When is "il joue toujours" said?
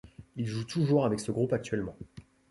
0.35-1.05